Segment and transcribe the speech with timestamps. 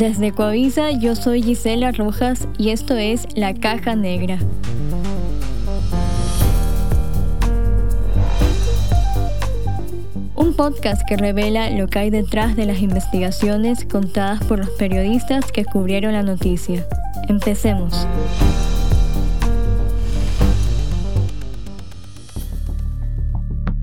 [0.00, 4.38] Desde Coavisa yo soy Gisela Rojas y esto es La Caja Negra.
[10.34, 15.52] Un podcast que revela lo que hay detrás de las investigaciones contadas por los periodistas
[15.52, 16.86] que cubrieron la noticia.
[17.28, 18.08] Empecemos.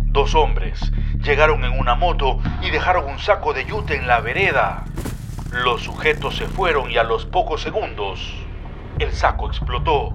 [0.08, 0.80] Dos hombres
[1.24, 4.84] llegaron en una moto y dejaron un saco de yute en la vereda.
[5.64, 8.20] Los sujetos se fueron y a los pocos segundos
[9.00, 10.14] el saco explotó.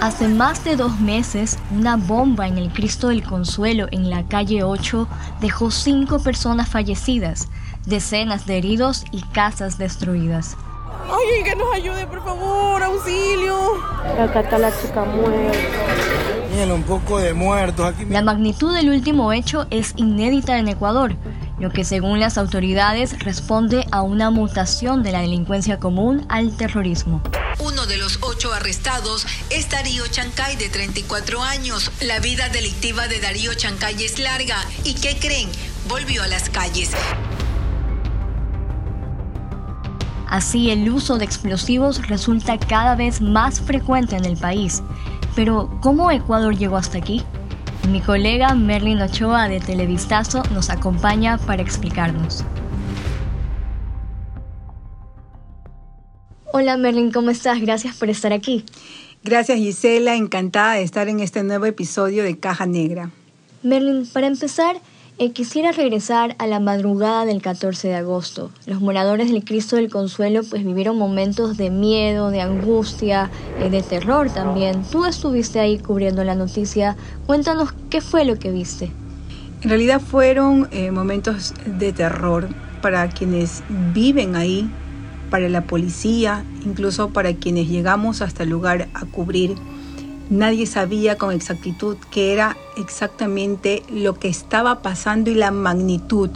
[0.00, 4.62] Hace más de dos meses, una bomba en el Cristo del Consuelo en la calle
[4.62, 5.08] 8
[5.40, 7.48] dejó cinco personas fallecidas,
[7.86, 10.56] decenas de heridos y casas destruidas.
[11.08, 13.56] Ay, que nos ayude, por favor, auxilio.
[14.20, 15.58] Acá está la chica muerta.
[16.50, 18.04] Miren, un poco de muertos aquí.
[18.06, 21.16] La magnitud del último hecho es inédita en Ecuador,
[21.58, 27.22] lo que según las autoridades responde a una mutación de la delincuencia común al terrorismo.
[27.58, 31.90] Uno de los ocho arrestados es Darío Chancay, de 34 años.
[32.00, 34.56] La vida delictiva de Darío Chancay es larga.
[34.84, 35.48] ¿Y qué creen?
[35.88, 36.90] Volvió a las calles.
[40.28, 44.82] Así el uso de explosivos resulta cada vez más frecuente en el país.
[45.34, 47.22] Pero, ¿cómo Ecuador llegó hasta aquí?
[47.88, 52.44] Mi colega Merlin Ochoa de Televistazo nos acompaña para explicarnos.
[56.52, 57.60] Hola Merlin, ¿cómo estás?
[57.60, 58.64] Gracias por estar aquí.
[59.22, 63.10] Gracias Gisela, encantada de estar en este nuevo episodio de Caja Negra.
[63.62, 64.80] Merlin, para empezar,
[65.18, 68.50] eh, quisiera regresar a la madrugada del 14 de agosto.
[68.66, 73.82] Los moradores del Cristo del Consuelo pues vivieron momentos de miedo, de angustia, eh, de
[73.82, 74.82] terror también.
[74.90, 76.96] Tú estuviste ahí cubriendo la noticia.
[77.24, 78.92] Cuéntanos qué fue lo que viste.
[79.62, 82.48] En realidad fueron eh, momentos de terror
[82.82, 83.62] para quienes
[83.94, 84.70] viven ahí,
[85.30, 89.54] para la policía, incluso para quienes llegamos hasta el lugar a cubrir.
[90.28, 96.30] Nadie sabía con exactitud qué era exactamente lo que estaba pasando y la magnitud.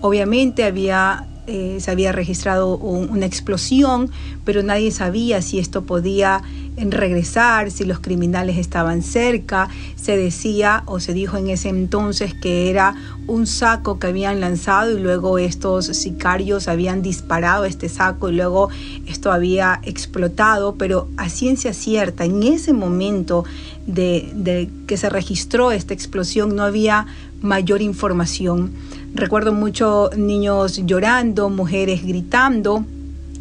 [0.00, 4.10] Obviamente había eh, se había registrado una explosión,
[4.44, 6.40] pero nadie sabía si esto podía
[6.76, 9.68] regresar, si los criminales estaban cerca.
[9.96, 12.94] Se decía o se dijo en ese entonces que era
[13.26, 18.68] un saco que habían lanzado y luego estos sicarios habían disparado este saco y luego
[19.06, 23.44] esto había explotado, pero a ciencia cierta, en ese momento
[23.86, 27.06] de que se registró esta explosión no había
[27.42, 28.70] mayor información.
[29.14, 32.84] Recuerdo mucho niños llorando, mujeres gritando,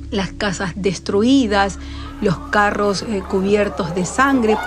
[0.10, 1.80] las casas destruidas,
[2.22, 4.58] los carros eh, cubiertos de sangre.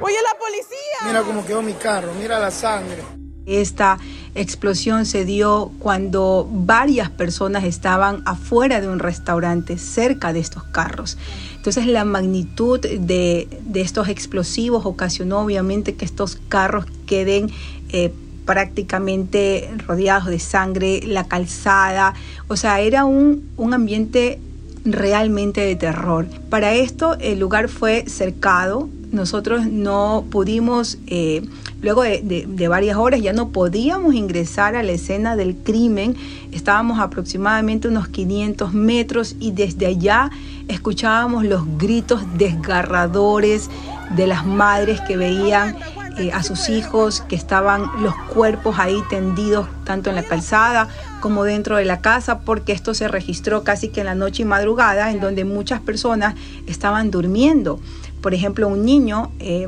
[0.00, 1.06] Oye, la policía.
[1.06, 3.02] Mira cómo quedó mi carro, mira la sangre.
[3.46, 3.98] Esta
[4.34, 11.16] explosión se dio cuando varias personas estaban afuera de un restaurante cerca de estos carros.
[11.56, 17.50] Entonces la magnitud de, estos explosivos ocasionó obviamente que estos carros queden
[17.90, 18.12] eh,
[18.44, 22.14] prácticamente rodeados de sangre, la calzada,
[22.48, 24.38] o sea, era un, ambiente
[24.84, 26.26] realmente de terror.
[26.50, 31.42] Para esto el lugar fue cercado, nosotros no pudimos, eh,
[31.80, 36.16] luego de, de, varias horas ya no podíamos ingresar a la escena del crimen,
[36.52, 40.30] estábamos aproximadamente unos 500 metros y desde allá
[40.68, 43.70] escuchábamos los gritos desgarradores
[44.16, 45.76] de las madres que veían
[46.18, 50.88] eh, a sus hijos, que estaban los cuerpos ahí tendidos tanto en la calzada
[51.20, 54.46] como dentro de la casa, porque esto se registró casi que en la noche y
[54.46, 56.34] madrugada, en donde muchas personas
[56.66, 57.80] estaban durmiendo.
[58.20, 59.30] Por ejemplo, un niño...
[59.38, 59.66] Eh,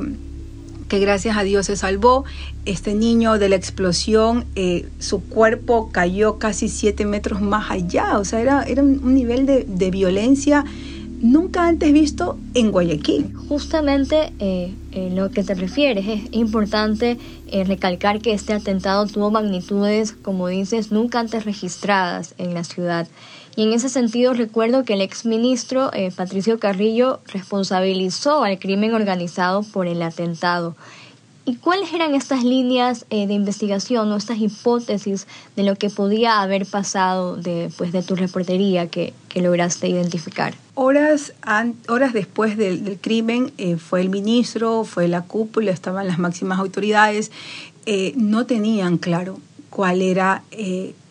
[0.87, 2.23] que gracias a Dios se salvó.
[2.65, 8.25] Este niño de la explosión, eh, su cuerpo cayó casi siete metros más allá, o
[8.25, 10.63] sea, era, era un nivel de, de violencia
[11.21, 13.33] nunca antes visto en Guayaquil.
[13.49, 14.73] Justamente eh,
[15.13, 17.17] lo que te refieres, es importante
[17.47, 23.07] eh, recalcar que este atentado tuvo magnitudes, como dices, nunca antes registradas en la ciudad.
[23.55, 29.63] Y en ese sentido recuerdo que el exministro eh, Patricio Carrillo responsabilizó al crimen organizado
[29.63, 30.75] por el atentado.
[31.47, 36.41] ¿Y cuáles eran estas líneas eh, de investigación o estas hipótesis de lo que podía
[36.41, 40.55] haber pasado de, pues, de tu reportería que, lograste identificar?
[40.73, 41.31] Horas,
[41.87, 47.31] horas después del, crimen eh, fue el ministro, fue la cúpula, estaban las máximas autoridades,
[47.85, 49.39] eh, no tenían claro
[49.69, 50.43] cuál era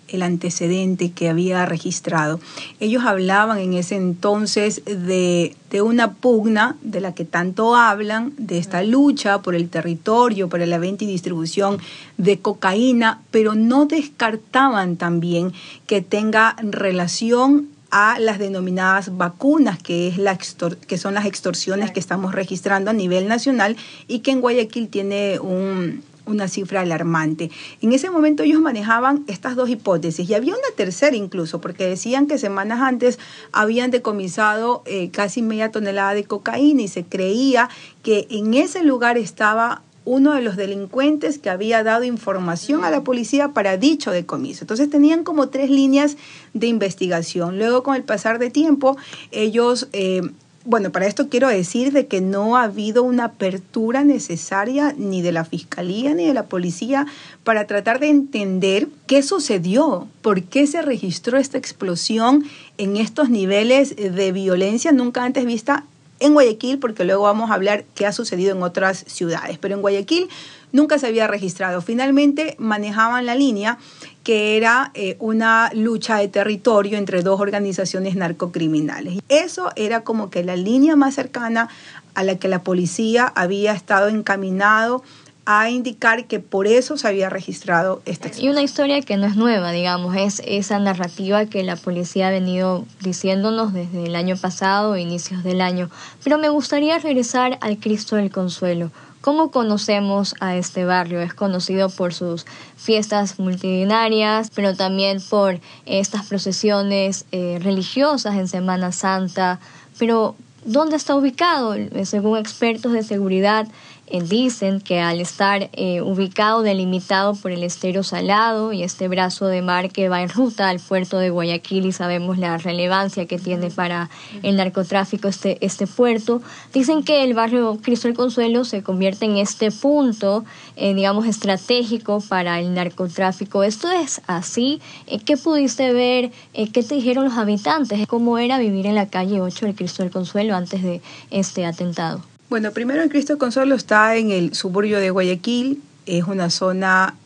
[0.09, 2.41] el antecedente que había registrado.
[2.81, 8.59] Ellos hablaban en ese entonces de, de, una pugna de la que tanto hablan, de
[8.59, 11.79] esta lucha por el territorio, por la venta y distribución
[12.17, 15.53] de cocaína, pero no descartaban también
[15.87, 20.39] que tenga relación a las denominadas vacunas, que, es la
[20.87, 23.77] que son las extorsiones que estamos registrando a nivel nacional
[24.09, 27.51] y que en Guayaquil tiene un, una cifra alarmante.
[27.81, 32.27] En ese momento ellos manejaban estas dos hipótesis y había una tercera incluso, porque decían
[32.27, 33.19] que semanas antes
[33.53, 37.69] habían decomisado eh, casi media tonelada de cocaína y se creía
[38.03, 43.03] que en ese lugar estaba uno de los delincuentes que había dado información a la
[43.03, 44.63] policía para dicho decomiso.
[44.63, 46.17] Entonces tenían como tres líneas
[46.55, 47.59] de investigación.
[47.59, 48.97] Luego, con el pasar de tiempo,
[49.33, 50.23] ellos eh,
[50.67, 55.31] bueno, para esto quiero decir de que no ha habido una apertura necesaria ni de
[55.31, 57.07] la fiscalía ni de la policía
[57.45, 62.45] para tratar de entender qué sucedió, por qué se registró esta explosión
[62.79, 65.85] en estos niveles de violencia nunca antes vista
[66.21, 69.83] en Guayaquil, porque luego vamos a hablar qué ha sucedido en otras ciudades, pero en
[69.83, 70.29] Guayaquil
[70.73, 71.81] nunca se había registrado.
[71.83, 73.79] Finalmente manejaban la línea
[74.25, 79.21] que era eh, una lucha de territorio entre dos organizaciones narcocriminales.
[79.29, 81.69] Eso era como que la línea más cercana
[82.15, 85.03] a la que la policía había estado encaminado
[85.47, 89.37] a indicar que por eso se había registrado esta Y una historia que no es
[89.37, 94.97] nueva, digamos, es esa narrativa que la policía ha venido diciéndonos desde el año pasado,
[94.97, 95.89] inicios del año.
[96.25, 98.91] Pero me gustaría regresar al Cristo del Consuelo.
[99.21, 101.21] ¿Cómo conocemos a este barrio?
[101.21, 102.45] Es conocido por sus
[102.77, 109.61] fiestas multitudinarias, pero también por estas procesiones eh, religiosas en Semana Santa.
[109.99, 110.35] Pero,
[110.65, 111.75] ¿dónde está ubicado?
[112.05, 113.67] Según expertos de seguridad,
[114.09, 119.47] eh, dicen que al estar eh, ubicado, delimitado por el estero salado y este brazo
[119.47, 123.39] de mar que va en ruta al puerto de Guayaquil y sabemos la relevancia que
[123.39, 124.09] tiene para
[124.45, 126.41] el narcotráfico este, este puerto,
[126.73, 130.45] dicen que el barrio Cristo del Consuelo se convierte en este punto,
[130.77, 133.65] eh, digamos, estratégico para el narcotráfico.
[133.65, 134.81] ¿Esto es así?
[135.25, 136.31] ¿Qué pudiste ver?
[136.53, 138.07] ¿Qué te dijeron los habitantes?
[138.07, 141.01] ¿Cómo era vivir en la calle 8 del Cristo del Consuelo antes de
[141.31, 142.36] este atentado?
[142.49, 147.17] Bueno, primero el Cristo Consuelo está en el suburbio de Guayaquil, es una zona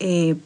[0.00, 0.36] eh,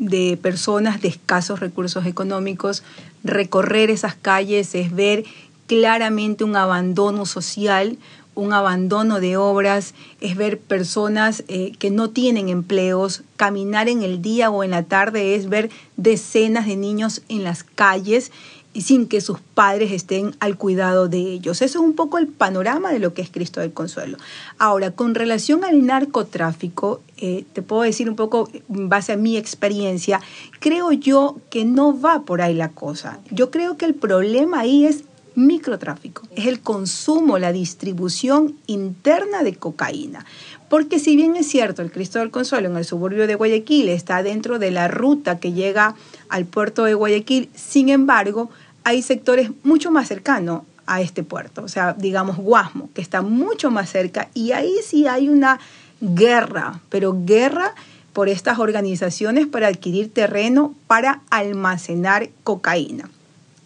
[0.00, 2.82] de personas de escasos recursos económicos.
[3.22, 5.24] Recorrer esas calles es ver
[5.68, 7.96] claramente un abandono social,
[8.34, 14.20] un abandono de obras, es ver personas eh, que no tienen empleos, caminar en el
[14.20, 18.32] día o en la tarde es ver decenas de niños en las calles
[18.76, 21.62] y sin que sus padres estén al cuidado de ellos.
[21.62, 24.18] Eso es un poco el panorama de lo que es Cristo del Consuelo.
[24.58, 29.38] Ahora, con relación al narcotráfico, eh, te puedo decir un poco, en base a mi
[29.38, 30.20] experiencia,
[30.60, 33.18] creo yo que no va por ahí la cosa.
[33.30, 35.04] Yo creo que el problema ahí es
[35.36, 40.26] microtráfico, es el consumo, la distribución interna de cocaína.
[40.68, 44.22] Porque si bien es cierto, el Cristo del Consuelo en el suburbio de Guayaquil está
[44.22, 45.94] dentro de la ruta que llega
[46.28, 48.50] al puerto de Guayaquil, sin embargo,
[48.86, 53.72] hay sectores mucho más cercanos a este puerto, o sea, digamos Guasmo, que está mucho
[53.72, 55.58] más cerca, y ahí sí hay una
[56.00, 57.74] guerra, pero guerra
[58.12, 63.10] por estas organizaciones para adquirir terreno para almacenar cocaína.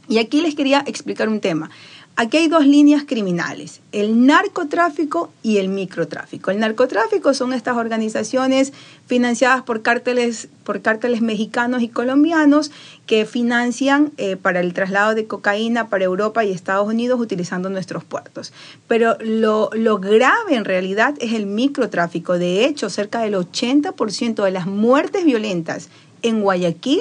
[0.09, 1.69] Y aquí les quería explicar un tema.
[2.21, 6.51] Aquí hay dos líneas criminales, el narcotráfico y el microtráfico.
[6.51, 8.75] El narcotráfico son estas organizaciones
[9.07, 12.73] financiadas por cárteles, por cárteles mexicanos y colombianos
[13.07, 18.05] que financian eh, para el traslado de cocaína para Europa y Estados Unidos utilizando nuestros
[18.05, 18.53] puertos.
[18.87, 22.37] Pero lo, lo grave en realidad es el microtráfico.
[22.37, 25.89] De hecho, cerca del 80% de las muertes violentas
[26.21, 27.00] en Guayaquil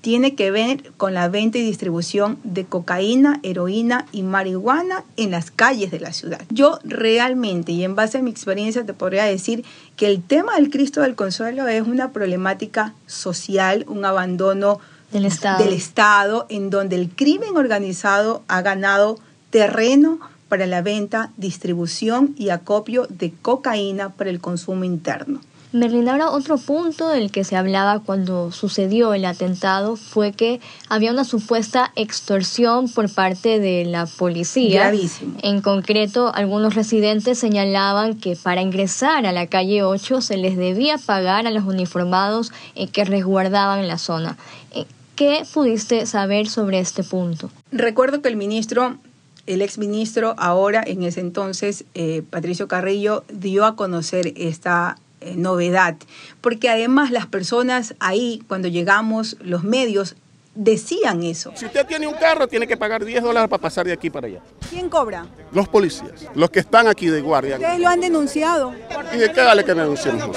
[0.00, 5.50] tiene que ver con la venta y distribución de cocaína, heroína y marihuana en las
[5.50, 6.40] calles de la ciudad.
[6.50, 9.64] Yo realmente, y en base a mi experiencia, te podría decir
[9.96, 14.80] que el tema del Cristo del Consuelo es una problemática social, un abandono
[15.12, 19.18] del Estado, del estado en donde el crimen organizado ha ganado
[19.50, 25.40] terreno para la venta, distribución y acopio de cocaína para el consumo interno.
[25.72, 31.12] Merlin, ahora otro punto del que se hablaba cuando sucedió el atentado fue que había
[31.12, 34.82] una supuesta extorsión por parte de la policía.
[34.82, 35.36] Gravísimo.
[35.42, 40.98] En concreto, algunos residentes señalaban que para ingresar a la calle 8 se les debía
[40.98, 44.36] pagar a los uniformados eh, que resguardaban la zona.
[44.72, 47.50] Eh, ¿Qué pudiste saber sobre este punto?
[47.70, 48.98] Recuerdo que el ministro
[49.46, 55.96] el exministro, ahora en ese entonces, eh, Patricio Carrillo, dio a conocer esta eh, novedad,
[56.40, 60.16] porque además las personas ahí, cuando llegamos, los medios,
[60.54, 61.52] decían eso.
[61.54, 64.26] Si usted tiene un carro, tiene que pagar 10 dólares para pasar de aquí para
[64.26, 64.40] allá.
[64.68, 65.26] ¿Quién cobra?
[65.52, 67.56] Los policías, los que están aquí de guardia.
[67.56, 68.74] Ustedes lo han denunciado.
[69.14, 70.36] ¿Y de qué vale que denunciemos?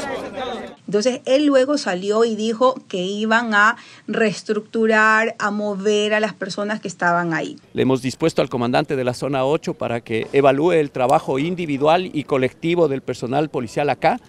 [0.85, 6.79] Entonces él luego salió y dijo que iban a reestructurar, a mover a las personas
[6.79, 7.57] que estaban ahí.
[7.73, 12.09] Le hemos dispuesto al comandante de la zona 8 para que evalúe el trabajo individual
[12.13, 14.19] y colectivo del personal policial acá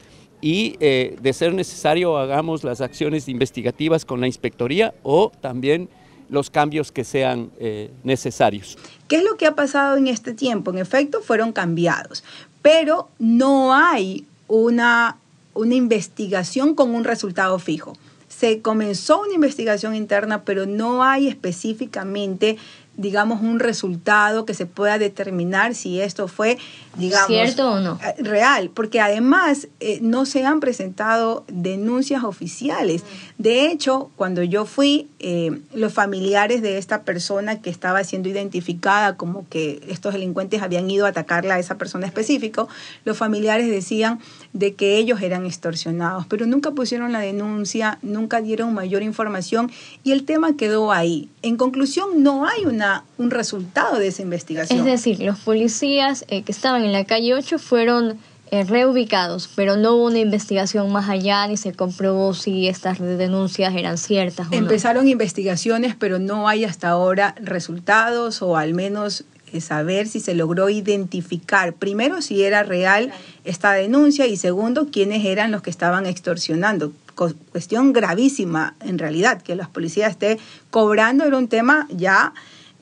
[0.45, 5.89] y eh, de ser necesario hagamos las acciones investigativas con la inspectoría o también
[6.29, 8.77] los cambios que sean eh, necesarios.
[9.09, 10.71] ¿Qué es lo que ha pasado en este tiempo?
[10.71, 12.25] En efecto, fueron cambiados,
[12.61, 15.17] pero no hay una,
[15.55, 17.97] una investigación con un resultado fijo.
[18.29, 22.59] Se comenzó una investigación interna, pero no hay específicamente
[22.97, 26.59] digamos, un resultado que se pueda determinar si esto fue,
[26.97, 27.99] digamos, cierto o no.
[28.05, 33.03] Eh, real, porque además eh, no se han presentado denuncias oficiales.
[33.39, 39.17] De hecho, cuando yo fui, eh, los familiares de esta persona que estaba siendo identificada
[39.17, 42.69] como que estos delincuentes habían ido a atacarla a esa persona específico,
[43.05, 44.21] los familiares decían
[44.53, 49.73] de que ellos eran extorsionados, pero nunca pusieron la denuncia, nunca dieron mayor información
[50.05, 51.29] y el tema quedó ahí.
[51.43, 52.84] En conclusión, no hay una
[53.19, 54.79] un resultado de esa investigación.
[54.79, 58.19] Es decir, los policías eh, que estaban en la calle 8 fueron
[58.51, 63.75] eh, reubicados, pero no hubo una investigación más allá ni se comprobó si estas denuncias
[63.75, 64.49] eran ciertas.
[64.49, 70.21] O Empezaron investigaciones, pero no hay hasta ahora resultados o al menos eh, saber si
[70.21, 73.13] se logró identificar, primero, si era real
[73.45, 79.55] esta denuncia y segundo, quiénes eran los que estaban extorsionando cuestión gravísima en realidad, que
[79.55, 80.39] la policía esté
[80.71, 82.35] cobrando era un tema ya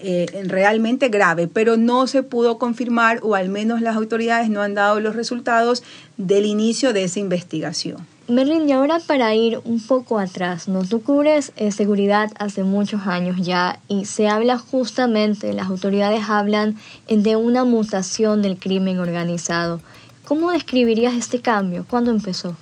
[0.02, 4.74] eh, realmente grave, pero no se pudo confirmar o al menos las autoridades no han
[4.74, 5.82] dado los resultados
[6.16, 8.06] del inicio de esa investigación.
[8.28, 10.84] Merlin, y ahora para ir un poco atrás, ¿no?
[10.84, 16.76] Tú cubres eh, seguridad hace muchos años ya y se habla justamente, las autoridades hablan
[17.08, 19.80] de una mutación del crimen organizado.
[20.24, 21.84] ¿Cómo describirías este cambio?
[21.88, 22.56] ¿Cuándo empezó?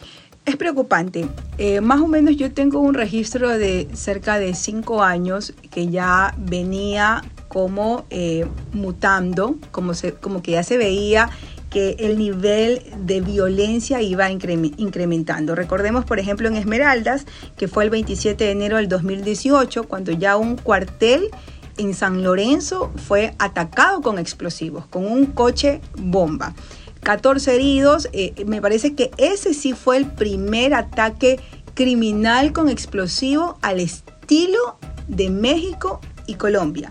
[0.51, 1.29] Es preocupante.
[1.59, 6.35] Eh, más o menos yo tengo un registro de cerca de cinco años que ya
[6.39, 11.31] venía como eh, mutando, como, como que ya se veía
[11.71, 15.55] que el nivel de violencia iba incrementando.
[15.55, 17.27] Recordemos, por ejemplo, en Esmeraldas,
[17.57, 21.31] que fue el 27 de enero del 2018, cuando ya un cuartel
[21.77, 26.55] en San Lorenzo fue atacado con explosivos, con un coche bomba.
[27.03, 28.09] 14 heridos.
[28.13, 31.41] Eh, me parece que ese sí fue el primer ataque
[31.75, 34.79] criminal con explosivo al estilo
[35.09, 36.91] de México y Colombia.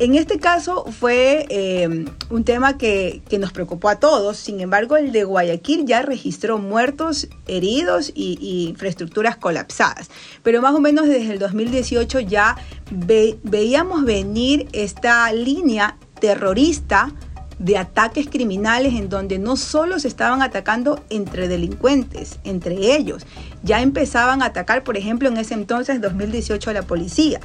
[0.00, 5.12] En este caso fue eh, un tema que, nos preocupó a todos, sin embargo el
[5.12, 10.10] de Guayaquil ya registró muertos, heridos y, infraestructuras colapsadas.
[10.42, 12.56] Pero más o menos desde el 2018 ya
[12.90, 17.12] veíamos venir esta línea terrorista
[17.58, 23.26] de ataques criminales en donde no solo se estaban atacando entre delincuentes, entre ellos,
[23.62, 27.40] ya empezaban a atacar, por ejemplo, en ese entonces, 2018, a la policía.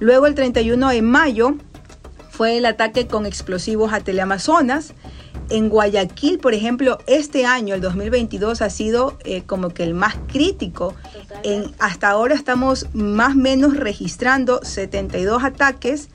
[0.00, 1.56] Luego, el 31 de mayo,
[2.32, 4.94] fue el ataque con explosivos a Teleamazonas.
[5.50, 10.16] En Guayaquil, por ejemplo, este año, el 2022, ha sido eh, como que el más
[10.28, 10.94] crítico.
[11.42, 16.08] En, hasta ahora estamos más o menos registrando 72 ataques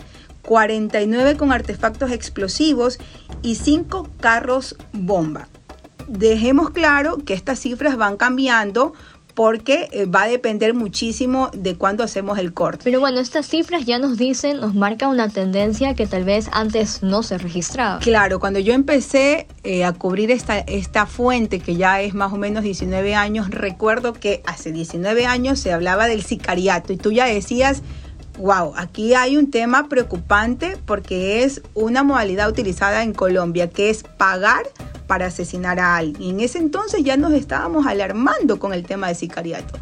[0.48, 3.00] 49 con artefactos explosivos
[3.42, 5.50] y 5 carros bomba.
[6.08, 8.94] Dejemos claro que estas cifras van cambiando
[9.36, 12.82] porque eh, va a depender muchísimo de cuándo hacemos el corte.
[12.86, 17.04] Pero bueno, estas cifras ya nos dicen, nos marca una tendencia que tal vez antes
[17.04, 18.00] no se registraba.
[18.00, 22.38] Claro, cuando yo empecé eh, a cubrir esta, esta fuente, que ya es más o
[22.38, 27.26] menos 19 años, recuerdo que hace 19 años se hablaba del sicariato y tú ya
[27.26, 27.84] decías,
[28.38, 34.04] wow, aquí hay un tema preocupante porque es una modalidad utilizada en Colombia, que es
[34.04, 34.66] pagar
[35.08, 36.36] para asesinar a alguien.
[36.36, 39.80] En ese entonces ya nos estábamos alarmando con el tema de sicariato.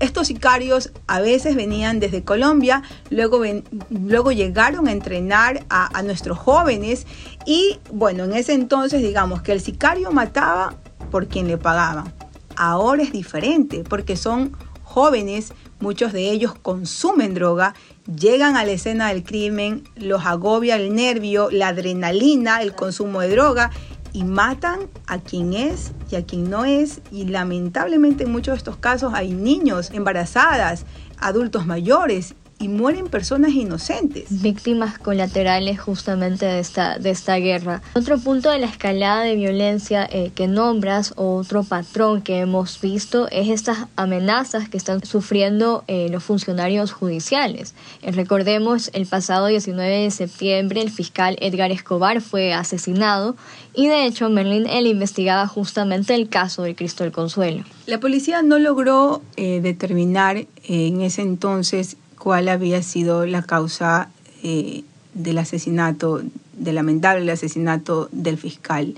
[0.00, 3.42] Estos sicarios a veces venían desde Colombia, luego,
[3.90, 7.04] luego llegaron a entrenar a, nuestros jóvenes
[7.44, 10.76] y bueno, en ese entonces digamos que el sicario mataba
[11.10, 12.12] por quien le pagaban.
[12.56, 17.74] Ahora es diferente porque son jóvenes, muchos de ellos consumen droga
[18.16, 23.30] llegan a la escena del crimen, los agobia el nervio, la adrenalina, el consumo de
[23.30, 23.70] droga
[24.12, 27.00] y matan a quien es y a quien no es.
[27.12, 30.86] Y lamentablemente en muchos de estos casos hay niños, embarazadas,
[31.18, 34.42] adultos mayores y mueren personas inocentes.
[34.42, 37.82] Víctimas colaterales justamente de esta, de esta guerra.
[37.94, 42.80] Otro punto de la escalada de violencia eh, que nombras o otro patrón que hemos
[42.80, 47.74] visto es estas amenazas que están sufriendo eh, los funcionarios judiciales.
[48.02, 53.36] Eh, recordemos, el pasado 19 de septiembre el fiscal Edgar Escobar fue asesinado
[53.74, 57.64] y de hecho Merlin él investigaba justamente el caso de Cristo del Consuelo.
[57.86, 64.10] La policía no logró determinar en ese entonces cuál había sido la causa
[64.42, 64.82] eh,
[65.14, 66.22] del asesinato,
[66.52, 68.94] del lamentable asesinato del fiscal.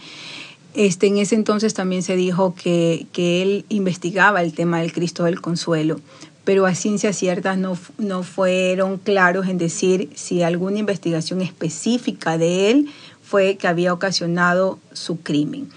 [0.75, 5.25] Este, en ese entonces también se dijo que, que él investigaba el tema del Cristo
[5.25, 6.01] del Consuelo,
[6.45, 12.71] pero a ciencias ciertas no, no fueron claros en decir si alguna investigación específica de
[12.71, 12.89] él
[13.23, 15.69] fue que había ocasionado su crimen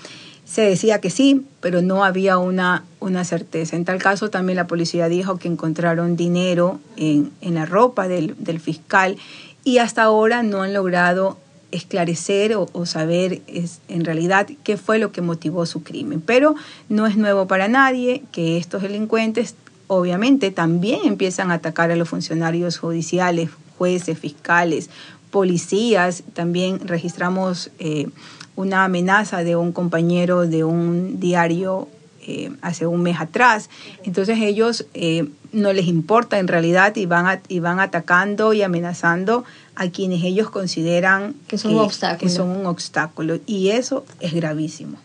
[0.53, 3.75] se decía que sí, pero no había una, una certeza.
[3.75, 9.17] En tal caso, también la policía dijo que encontraron dinero en, la ropa del, fiscal
[9.63, 11.39] y hasta ahora no han logrado
[11.71, 16.21] esclarecer o, saber es, en realidad qué fue lo que motivó su crimen.
[16.21, 16.53] Pero
[16.87, 19.55] no es nuevo para nadie que estos delincuentes
[19.87, 24.91] obviamente también empiezan a atacar a los funcionarios judiciales, jueces, fiscales,
[25.31, 26.21] policías.
[26.35, 28.07] También registramos eh,
[28.55, 31.87] una amenaza de un compañero de un diario
[32.25, 33.69] eh, hace un mes atrás.
[34.03, 39.43] Entonces ellos eh, no les importa en realidad y van, y van atacando y amenazando
[39.75, 43.39] a quienes ellos consideran que son, un que son un obstáculo.
[43.45, 44.97] Y eso es gravísimo.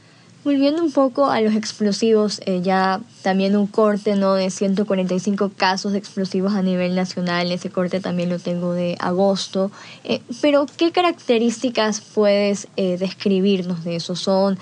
[0.45, 4.35] Volviendo un poco a los explosivos, eh, ya también un corte ¿no?
[4.35, 9.73] de 145 casos de explosivos a nivel nacional, ese corte también lo tengo de agosto,
[10.05, 14.15] eh, pero ¿qué características puedes eh, describirnos de eso?
[14.15, 14.59] ¿Son,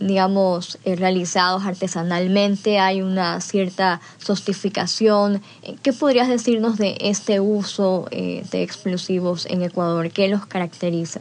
[0.00, 2.78] digamos, realizados artesanalmente?
[2.78, 5.42] ¿Hay una cierta sostificación?
[5.82, 10.10] ¿Qué podrías decirnos de este uso de explosivos en Ecuador?
[10.10, 11.20] ¿Qué los caracteriza?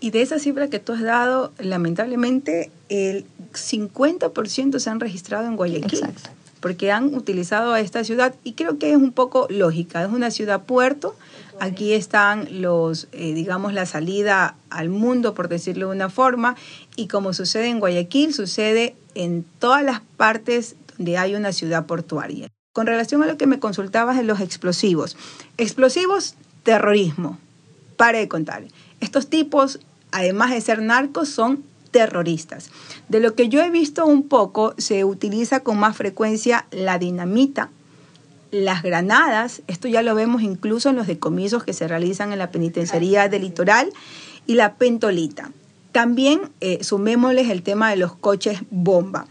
[0.00, 5.56] Y de esa cifra que tú has dado, lamentablemente el 50% se han registrado en
[5.56, 5.98] Guayaquil.
[5.98, 6.30] Exacto.
[6.60, 10.02] Porque han utilizado a esta ciudad y creo que es un poco lógica.
[10.02, 11.16] Es una ciudad puerto.
[11.60, 16.56] Aquí están los, eh, digamos, la salida al mundo, por decirlo de una forma.
[16.96, 22.48] Y como sucede en Guayaquil, sucede en todas las partes donde hay una ciudad portuaria.
[22.72, 25.16] Con relación a lo que me consultabas de los explosivos.
[25.56, 27.38] Explosivos, terrorismo.
[27.96, 28.64] Pare de contar.
[29.00, 29.80] Estos tipos
[30.12, 32.70] además de ser narcos, son terroristas.
[33.08, 37.70] De lo que yo he visto un poco, se utiliza con más frecuencia la dinamita,
[38.50, 42.50] las granadas, esto ya lo vemos incluso en los decomisos que se realizan en la
[42.50, 43.92] penitenciaría del litoral,
[44.46, 45.52] y la pentolita.
[45.92, 49.26] También eh, sumémosles el tema de los coches bomba.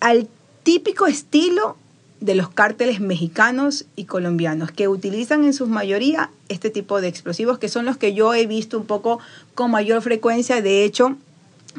[0.00, 0.28] Al
[0.62, 1.76] típico estilo
[2.20, 7.58] de los cárteles mexicanos y colombianos que utilizan en su mayoría este tipo de explosivos
[7.58, 9.20] que son los que yo he visto un poco
[9.54, 10.60] con mayor frecuencia.
[10.60, 11.16] De hecho,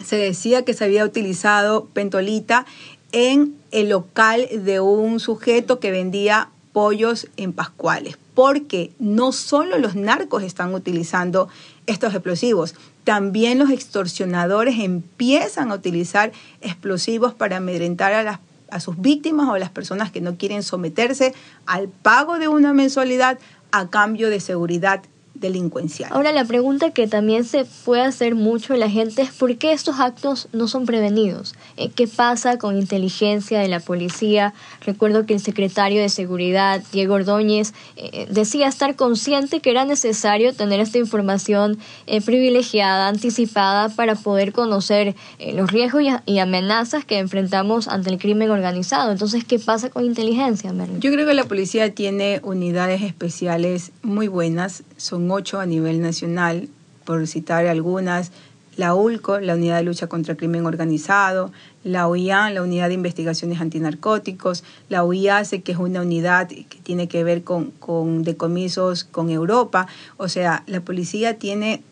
[0.04, 2.66] se decía que se había utilizado pentolita
[3.12, 9.96] en el local de un sujeto que vendía pollos en Pascuales, porque no solo los
[9.96, 11.50] narcos están utilizando
[11.88, 18.40] estos explosivos, también los extorsionadores empiezan a utilizar explosivos para amedrentar a las
[18.72, 21.34] a sus víctimas o a las personas que no quieren someterse
[21.66, 23.40] al pago de una mensualidad
[23.72, 25.02] a cambio de seguridad
[25.40, 26.12] delincuencial.
[26.14, 30.00] Ahora la pregunta que también se puede hacer mucho la gente es por qué estos
[30.00, 31.56] actos no son prevenidos.
[31.78, 34.54] Eh, ¿Qué pasa con inteligencia de la policía?
[34.86, 40.54] Recuerdo que el secretario de Seguridad, Diego Ordóñez, eh, decía estar consciente que era necesario
[40.54, 45.16] tener esta información eh, privilegiada, anticipada, para poder conocer
[45.54, 49.12] los riesgos y, amenazas que enfrentamos ante el crimen organizado.
[49.12, 54.84] Entonces, ¿qué pasa con inteligencia, Yo creo que la policía tiene unidades especiales muy buenas,
[54.98, 55.28] son
[55.60, 56.70] a nivel nacional,
[57.06, 58.32] por citar algunas,
[58.76, 61.52] la ULCO, la Unidad de Lucha contra el Crimen Organizado,
[61.84, 67.08] la UIA, la Unidad de Investigaciones Antinarcóticos, la UIACE, que es una unidad que tiene
[67.08, 69.88] que ver con, con decomisos con Europa.
[70.18, 71.84] O sea, la policía tiene,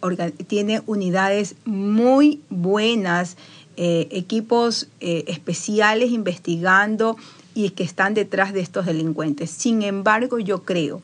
[0.47, 3.37] tiene unidades muy buenas,
[3.75, 7.17] eh, equipos eh, especiales investigando
[7.53, 9.51] y que están detrás de estos delincuentes.
[9.51, 11.01] Sin embargo, yo creo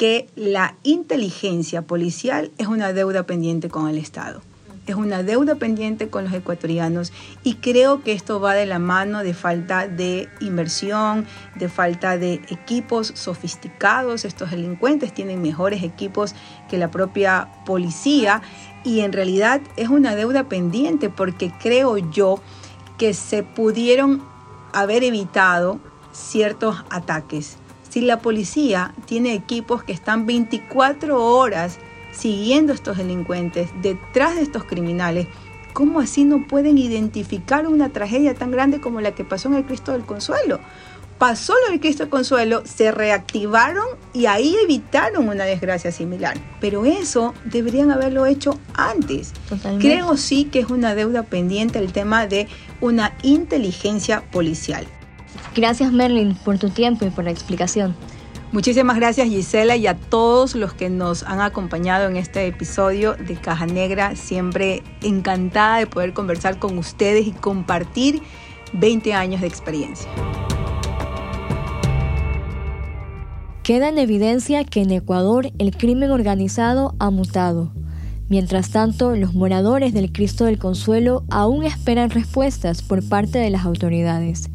[0.00, 4.40] que la inteligencia policial es una deuda pendiente con el Estado.
[4.86, 7.12] Es una deuda pendiente con los ecuatorianos
[7.44, 12.40] y creo que esto va de la mano de falta de inversión, de falta de
[12.48, 14.24] equipos sofisticados.
[14.24, 16.34] Estos delincuentes tienen mejores equipos
[16.70, 18.40] que la propia policía
[18.84, 22.40] y en realidad es una deuda pendiente porque creo yo
[22.96, 24.22] que se pudieron
[24.72, 25.78] haber evitado
[26.14, 27.59] ciertos ataques
[27.90, 31.78] Si la policía tiene equipos que están 24 horas
[32.12, 35.26] siguiendo a estos delincuentes, detrás de estos criminales,
[35.72, 39.64] ¿cómo así no pueden identificar una tragedia tan grande como la que pasó en el
[39.64, 40.60] Cristo del Consuelo?
[41.18, 46.38] Pasó lo del Cristo del Consuelo, se reactivaron y ahí evitaron una desgracia similar.
[46.60, 49.32] Pero eso deberían haberlo hecho antes.
[49.80, 52.46] Creo sí que es una deuda pendiente el tema de
[52.80, 54.86] una inteligencia policial.
[55.60, 57.94] Gracias Merlin por tu tiempo y por la explicación.
[58.50, 63.34] Muchísimas gracias Gisela y a todos los que nos han acompañado en este episodio de
[63.34, 64.16] Caja Negra.
[64.16, 68.22] Siempre encantada de poder conversar con ustedes y compartir
[68.72, 70.08] 20 años de experiencia.
[73.62, 77.70] Queda en evidencia que en Ecuador el crimen organizado ha mutado.
[78.30, 83.66] Mientras tanto, los moradores del Cristo del Consuelo aún esperan respuestas por parte de las
[83.66, 84.48] autoridades.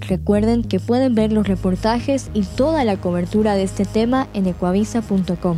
[0.00, 5.56] Recuerden que pueden ver los reportajes y toda la cobertura de este tema en ecuavisa.com.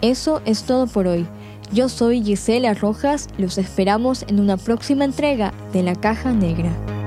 [0.00, 1.26] Eso es todo por hoy.
[1.72, 6.97] Yo soy Gisela Rojas, los esperamos en una próxima entrega de La Caja Negra.